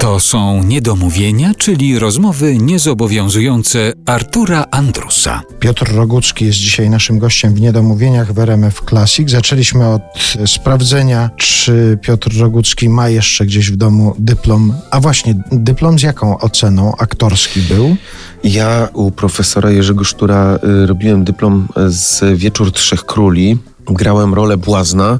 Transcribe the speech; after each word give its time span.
To 0.00 0.20
są 0.20 0.62
niedomówienia, 0.62 1.52
czyli 1.58 1.98
rozmowy 1.98 2.58
niezobowiązujące 2.58 3.92
Artura 4.06 4.64
Andrusa. 4.70 5.42
Piotr 5.60 5.94
Rogucki 5.94 6.44
jest 6.44 6.58
dzisiaj 6.58 6.90
naszym 6.90 7.18
gościem 7.18 7.54
w 7.54 7.60
Niedomówieniach 7.60 8.32
w 8.32 8.38
RMF 8.38 8.82
Classic. 8.88 9.30
Zaczęliśmy 9.30 9.88
od 9.88 10.02
sprawdzenia, 10.46 11.30
czy 11.36 11.98
Piotr 12.02 12.30
Rogucki 12.40 12.88
ma 12.88 13.08
jeszcze 13.08 13.46
gdzieś 13.46 13.70
w 13.70 13.76
domu 13.76 14.14
dyplom. 14.18 14.74
A 14.90 15.00
właśnie, 15.00 15.34
dyplom 15.52 15.98
z 15.98 16.02
jaką 16.02 16.38
oceną 16.38 16.96
aktorski 16.96 17.60
był? 17.60 17.96
Ja 18.44 18.88
u 18.92 19.10
profesora 19.10 19.70
Jerzego 19.70 20.04
Sztura 20.04 20.58
y, 20.82 20.86
robiłem 20.86 21.24
dyplom 21.24 21.68
z 21.88 22.38
Wieczór 22.38 22.72
Trzech 22.72 23.04
Króli. 23.04 23.58
Grałem 23.90 24.34
rolę 24.34 24.56
błazna 24.56 25.18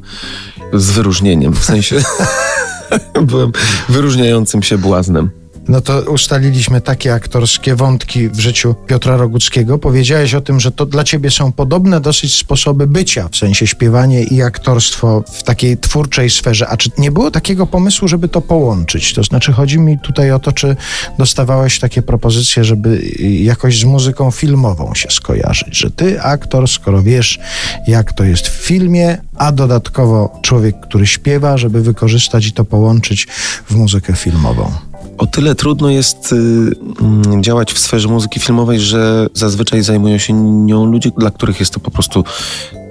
z 0.73 0.91
wyróżnieniem, 0.91 1.55
w 1.55 1.65
sensie 1.65 1.97
byłem 3.31 3.53
wyróżniającym 3.89 4.63
się 4.63 4.79
błaznem. 4.79 5.31
No 5.69 5.81
to 5.81 6.01
ustaliliśmy 6.01 6.81
takie 6.81 7.15
aktorskie 7.15 7.75
wątki 7.75 8.29
w 8.29 8.41
życiu 8.41 8.75
Piotra 8.87 9.17
Roguckiego. 9.17 9.79
Powiedziałeś 9.79 10.35
o 10.35 10.41
tym, 10.41 10.61
że 10.61 10.73
to 10.73 10.87
dla 10.87 11.05
ciebie 11.05 11.31
są 11.31 11.53
podobne 11.53 12.01
dosyć 12.01 12.39
sposoby 12.39 12.87
bycia, 12.87 13.29
w 13.33 13.37
sensie 13.37 13.67
śpiewanie 13.67 14.23
i 14.23 14.43
aktorstwo 14.43 15.25
w 15.33 15.43
takiej 15.43 15.79
twórczej 15.79 16.31
sferze. 16.31 16.69
A 16.69 16.77
czy 16.77 16.91
nie 16.99 17.11
było 17.11 17.31
takiego 17.31 17.67
pomysłu, 17.67 18.09
żeby 18.09 18.29
to 18.29 18.41
połączyć? 18.41 19.15
To 19.15 19.23
znaczy 19.23 19.53
chodzi 19.53 19.79
mi 19.79 19.99
tutaj 19.99 20.33
o 20.33 20.39
to, 20.39 20.53
czy 20.53 20.77
dostawałeś 21.19 21.79
takie 21.79 22.03
propozycje, 22.03 22.65
żeby 22.65 23.03
jakoś 23.21 23.81
z 23.81 23.85
muzyką 23.85 24.31
filmową 24.31 24.95
się 24.95 25.11
skojarzyć, 25.11 25.79
że 25.79 25.91
ty 25.91 26.23
aktor, 26.23 26.69
skoro 26.69 27.03
wiesz, 27.03 27.39
jak 27.87 28.13
to 28.13 28.25
jest 28.25 28.49
w 28.49 28.53
filmie, 28.53 29.19
a 29.37 29.53
dodatkowo 29.53 30.39
człowiek, 30.43 30.81
który 30.81 31.07
śpiewa, 31.07 31.59
żeby 31.59 31.83
wykorzystać 31.83 32.47
i 32.47 32.53
to 32.53 32.65
połączyć 32.65 33.27
w 33.71 33.75
muzykę 33.75 34.13
filmową. 34.13 34.73
O 35.19 35.27
tyle 35.27 35.55
trudno 35.55 35.91
jest 35.91 36.33
y, 36.33 36.37
mm, 36.37 37.43
działać 37.43 37.73
w 37.73 37.79
sferze 37.79 38.09
muzyki 38.09 38.41
filmowej, 38.41 38.81
że 38.81 39.27
zazwyczaj 39.35 39.83
zajmują 39.83 40.19
się 40.19 40.33
nią 40.33 40.87
ludzie, 40.87 41.11
dla 41.19 41.31
których 41.31 41.61
jest 41.61 41.73
to 41.73 41.81
po 41.81 41.91
prostu 41.91 42.25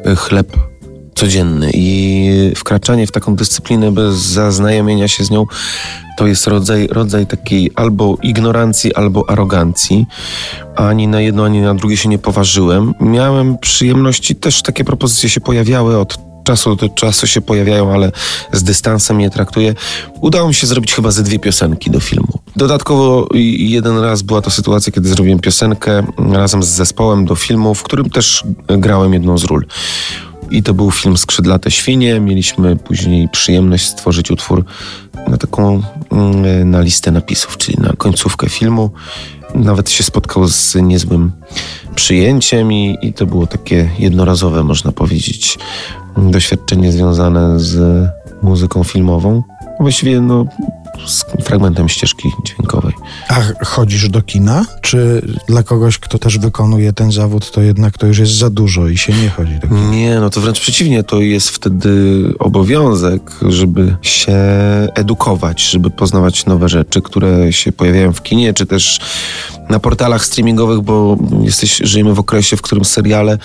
y, 0.07 0.15
chleb 0.15 0.57
codzienny 1.15 1.71
i 1.73 2.51
wkraczanie 2.55 3.07
w 3.07 3.11
taką 3.11 3.35
dyscyplinę 3.35 3.91
bez 3.91 4.15
zaznajomienia 4.15 5.07
się 5.07 5.23
z 5.23 5.29
nią 5.29 5.45
to 6.15 6.27
jest 6.27 6.47
rodzaj, 6.47 6.87
rodzaj 6.87 7.27
takiej 7.27 7.71
albo 7.75 8.17
ignorancji, 8.23 8.95
albo 8.95 9.29
arogancji. 9.29 10.05
Ani 10.75 11.07
na 11.07 11.21
jedno, 11.21 11.45
ani 11.45 11.61
na 11.61 11.75
drugie 11.75 11.97
się 11.97 12.09
nie 12.09 12.19
poważyłem. 12.19 12.93
Miałem 12.99 13.57
przyjemności, 13.57 14.35
też 14.35 14.61
takie 14.61 14.83
propozycje 14.83 15.29
się 15.29 15.41
pojawiały 15.41 15.97
od 15.97 16.17
czasu 16.45 16.75
do 16.75 16.89
czasu 16.89 17.27
się 17.27 17.41
pojawiają, 17.41 17.93
ale 17.93 18.11
z 18.51 18.63
dystansem 18.63 19.21
je 19.21 19.29
traktuję. 19.29 19.75
Udało 20.21 20.47
mi 20.47 20.53
się 20.53 20.67
zrobić 20.67 20.93
chyba 20.93 21.11
ze 21.11 21.23
dwie 21.23 21.39
piosenki 21.39 21.91
do 21.91 21.99
filmu. 21.99 22.39
Dodatkowo 22.55 23.27
jeden 23.57 23.97
raz 23.97 24.21
była 24.21 24.41
to 24.41 24.51
sytuacja, 24.51 24.93
kiedy 24.93 25.09
zrobiłem 25.09 25.39
piosenkę 25.39 26.03
razem 26.31 26.63
z 26.63 26.67
zespołem 26.67 27.25
do 27.25 27.35
filmu, 27.35 27.75
w 27.75 27.83
którym 27.83 28.09
też 28.09 28.43
grałem 28.67 29.13
jedną 29.13 29.37
z 29.37 29.43
ról. 29.43 29.65
I 30.51 30.63
to 30.63 30.73
był 30.73 30.91
film 30.91 31.17
Skrzydlate 31.17 31.71
Świnie. 31.71 32.19
Mieliśmy 32.19 32.75
później 32.75 33.29
przyjemność 33.29 33.87
stworzyć 33.87 34.31
utwór 34.31 34.65
na 35.27 35.37
taką 35.37 35.83
mm, 36.11 36.69
na 36.69 36.81
listę 36.81 37.11
napisów, 37.11 37.57
czyli 37.57 37.77
na 37.81 37.93
końcówkę 37.97 38.49
filmu. 38.49 38.91
Nawet 39.55 39.89
się 39.89 40.03
spotkał 40.03 40.47
z 40.47 40.75
niezłym 40.75 41.31
przyjęciem 41.95 42.73
i, 42.73 42.97
i 43.01 43.13
to 43.13 43.25
było 43.25 43.47
takie 43.47 43.89
jednorazowe, 43.99 44.63
można 44.63 44.91
powiedzieć, 44.91 45.57
doświadczenie 46.17 46.91
związane 46.91 47.59
z 47.59 48.05
muzyką 48.41 48.83
filmową. 48.83 49.43
Właściwie 49.79 50.21
no, 50.21 50.45
z 51.05 51.25
fragmentem 51.43 51.89
ścieżki 51.89 52.29
dźwiękowej. 52.45 52.93
A 53.29 53.65
chodzisz 53.65 54.09
do 54.09 54.21
kina? 54.21 54.65
Czy 54.81 55.21
dla 55.47 55.63
kogoś, 55.63 55.97
kto 55.97 56.19
też 56.19 56.37
wykonuje 56.37 56.93
ten 56.93 57.11
zawód, 57.11 57.51
to 57.51 57.61
jednak 57.61 57.97
to 57.97 58.07
już 58.07 58.17
jest 58.17 58.31
za 58.31 58.49
dużo 58.49 58.87
i 58.87 58.97
się 58.97 59.13
nie 59.13 59.29
chodzi 59.29 59.59
do 59.59 59.67
kina? 59.67 59.89
Nie, 59.89 60.19
no 60.19 60.29
to 60.29 60.41
wręcz 60.41 60.59
przeciwnie, 60.59 61.03
to 61.03 61.21
jest 61.21 61.49
wtedy 61.49 62.23
obowiązek, 62.39 63.21
żeby 63.49 63.95
się 64.01 64.37
edukować, 64.95 65.69
żeby 65.69 65.89
poznawać 65.89 66.45
nowe 66.45 66.69
rzeczy, 66.69 67.01
które 67.01 67.53
się 67.53 67.71
pojawiają 67.71 68.13
w 68.13 68.23
kinie, 68.23 68.53
czy 68.53 68.65
też 68.65 68.99
na 69.69 69.79
portalach 69.79 70.25
streamingowych, 70.25 70.81
bo 70.81 71.17
jesteś, 71.41 71.77
żyjemy 71.83 72.13
w 72.13 72.19
okresie, 72.19 72.57
w 72.57 72.61
którym 72.61 72.85
seriale 72.85 73.37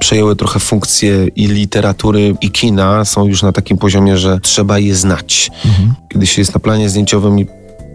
przejęły 0.00 0.36
trochę 0.36 0.60
funkcje 0.60 1.26
i 1.36 1.46
literatury, 1.46 2.34
i 2.40 2.50
kina. 2.50 3.04
Są 3.04 3.26
już 3.26 3.42
na 3.42 3.52
takim 3.52 3.78
poziomie, 3.78 4.18
że 4.18 4.40
trzeba 4.40 4.78
je 4.78 4.94
znać. 4.94 5.50
Mhm. 5.64 5.94
Kiedy 6.08 6.26
się 6.26 6.40
jest 6.40 6.54
na 6.54 6.60
planie 6.60 6.88
zdjęciowym 6.88 7.38
i 7.38 7.46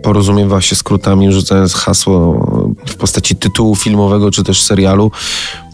porozumiewa 0.04 0.62
się 0.62 0.76
skrótami, 0.76 1.32
rzucając 1.32 1.74
hasło 1.74 2.46
w 2.86 2.96
postaci 2.96 3.36
tytułu 3.36 3.76
filmowego 3.76 4.32
czy 4.32 4.44
też 4.44 4.62
serialu, 4.62 5.12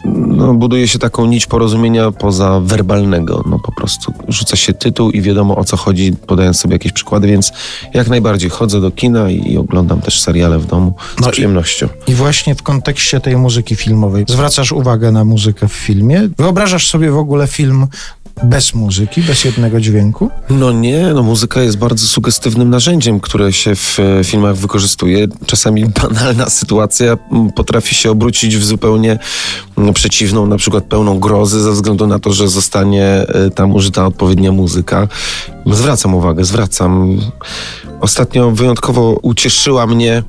no, 0.04 0.54
buduje 0.54 0.88
się 0.88 0.98
taką 0.98 1.26
nić 1.26 1.46
porozumienia 1.46 2.10
poza 2.10 2.60
werbalnego. 2.60 3.44
No 3.46 3.58
po 3.58 3.72
prostu 3.72 4.12
rzuca 4.28 4.56
się 4.56 4.72
tytuł 4.72 5.10
i 5.10 5.20
wiadomo 5.20 5.56
o 5.56 5.64
co 5.64 5.76
chodzi, 5.76 6.12
podając 6.26 6.60
sobie 6.60 6.72
jakieś 6.72 6.92
przykłady, 6.92 7.28
więc 7.28 7.52
jak 7.94 8.08
najbardziej 8.08 8.50
chodzę 8.50 8.80
do 8.80 8.90
kina 8.90 9.30
i, 9.30 9.56
oglądam 9.56 10.00
też 10.00 10.20
seriale 10.20 10.58
w 10.58 10.66
domu 10.66 10.94
z 11.18 11.20
no 11.20 11.30
przyjemnością. 11.30 11.88
I, 12.06 12.10
I 12.10 12.14
właśnie 12.14 12.54
w 12.54 12.62
kontekście 12.62 13.20
tej 13.20 13.36
muzyki 13.36 13.76
filmowej 13.76 14.24
zwracasz 14.28 14.72
uwagę 14.72 15.12
na 15.12 15.24
muzykę 15.24 15.68
w 15.68 15.72
filmie? 15.72 16.28
Wyobrażasz 16.38 16.88
sobie 16.88 17.10
w 17.10 17.18
ogóle 17.18 17.46
film 17.46 17.86
bez 18.42 18.74
muzyki, 18.74 19.22
bez 19.22 19.44
jednego 19.44 19.80
dźwięku? 19.80 20.30
No 20.50 20.72
nie, 20.72 21.12
no 21.14 21.22
muzyka 21.22 21.62
jest 21.62 21.78
bardzo 21.78 22.06
sugestywnym 22.06 22.70
narzędziem, 22.70 23.20
które 23.20 23.52
się 23.52 23.76
w 23.76 23.98
e, 24.00 24.24
filmach 24.24 24.56
wykorzystuje. 24.56 25.26
Czasami 25.46 25.86
banalna 26.02 26.50
sytuacja 26.50 27.18
potrafi 27.54 27.94
się 27.94 28.10
obrócić 28.10 28.56
w 28.56 28.64
zupełnie 28.64 29.18
przeciwną, 29.94 30.46
na 30.46 30.56
przykład 30.56 30.84
pełną 30.84 31.18
grozy 31.18 31.60
ze 31.60 31.72
względu 31.72 32.06
na 32.06 32.18
to, 32.18 32.32
że 32.32 32.48
zostanie 32.48 33.04
e, 33.04 33.50
tam 33.50 33.74
użyta 33.74 34.06
odpowiednia 34.06 34.52
muzyka. 34.52 35.08
Zwracam 35.66 36.14
uwagę, 36.14 36.44
zwracam. 36.44 37.20
Ostatnio 38.00 38.50
wyjątkowo 38.50 39.18
ucieszyła 39.22 39.86
mnie 39.86 40.22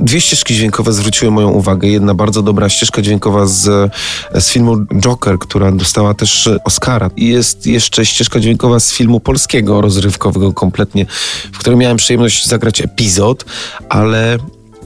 Dwie 0.00 0.20
ścieżki 0.20 0.54
dźwiękowe 0.54 0.92
zwróciły 0.92 1.30
moją 1.30 1.50
uwagę. 1.50 1.88
Jedna 1.88 2.14
bardzo 2.14 2.42
dobra 2.42 2.68
ścieżka 2.68 3.02
dźwiękowa 3.02 3.46
z, 3.46 3.92
z 4.34 4.48
filmu 4.48 4.76
Joker, 5.00 5.38
która 5.38 5.72
dostała 5.72 6.14
też 6.14 6.48
Oscara. 6.64 7.10
I 7.16 7.28
jest 7.28 7.66
jeszcze 7.66 8.06
ścieżka 8.06 8.40
dźwiękowa 8.40 8.80
z 8.80 8.92
filmu 8.92 9.20
polskiego, 9.20 9.80
rozrywkowego 9.80 10.52
kompletnie, 10.52 11.06
w 11.52 11.58
którym 11.58 11.78
miałem 11.78 11.96
przyjemność 11.96 12.46
zagrać 12.46 12.80
epizod, 12.80 13.44
ale 13.88 14.38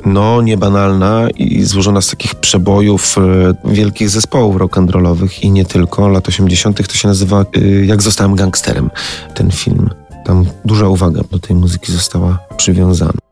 no, 0.06 0.42
niebanalna 0.42 1.28
i 1.30 1.64
złożona 1.64 2.00
z 2.00 2.06
takich 2.06 2.34
przebojów 2.34 3.16
e, 3.18 3.72
wielkich 3.72 4.10
zespołów 4.10 4.56
rock'n'rollowych 4.56 5.44
i 5.44 5.50
nie 5.50 5.64
tylko. 5.64 6.08
Lat 6.08 6.28
80. 6.28 6.86
to 6.88 6.94
się 6.94 7.08
nazywa 7.08 7.40
e, 7.40 7.60
Jak 7.86 8.02
zostałem 8.02 8.34
gangsterem, 8.34 8.90
ten 9.34 9.50
film. 9.50 9.90
Tam 10.24 10.44
duża 10.64 10.88
uwaga 10.88 11.20
do 11.30 11.38
tej 11.38 11.56
muzyki 11.56 11.92
została 11.92 12.38
przywiązana. 12.56 13.29